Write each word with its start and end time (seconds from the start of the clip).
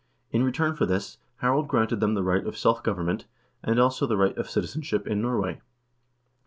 In 0.31 0.41
return 0.41 0.73
for 0.73 0.87
this, 0.87 1.19
Harald 1.41 1.67
granted 1.67 1.99
them 1.99 2.15
the 2.15 2.23
right 2.23 2.43
of 2.47 2.57
self 2.57 2.81
government, 2.81 3.25
and, 3.61 3.79
also, 3.79 4.07
the 4.07 4.17
right 4.17 4.35
of 4.35 4.49
citizenship 4.49 5.05
in 5.05 5.21
Norway. 5.21 5.61